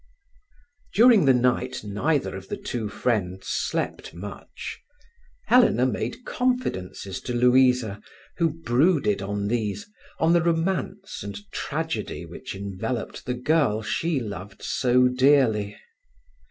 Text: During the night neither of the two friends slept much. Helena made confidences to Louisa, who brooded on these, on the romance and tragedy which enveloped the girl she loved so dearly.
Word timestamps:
During 0.95 1.25
the 1.25 1.33
night 1.35 1.83
neither 1.83 2.35
of 2.35 2.47
the 2.49 2.57
two 2.57 2.89
friends 2.89 3.45
slept 3.45 4.15
much. 4.15 4.79
Helena 5.45 5.85
made 5.85 6.25
confidences 6.25 7.21
to 7.21 7.35
Louisa, 7.35 8.01
who 8.37 8.49
brooded 8.49 9.21
on 9.21 9.47
these, 9.47 9.87
on 10.19 10.33
the 10.33 10.41
romance 10.41 11.21
and 11.21 11.39
tragedy 11.51 12.25
which 12.25 12.55
enveloped 12.55 13.27
the 13.27 13.35
girl 13.35 13.83
she 13.83 14.19
loved 14.19 14.63
so 14.63 15.07
dearly. 15.07 15.77